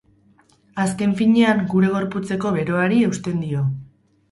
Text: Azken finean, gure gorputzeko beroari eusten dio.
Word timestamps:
Azken 0.83 1.13
finean, 1.19 1.61
gure 1.75 1.91
gorputzeko 1.97 2.55
beroari 2.59 3.05
eusten 3.11 3.47
dio. 3.47 3.65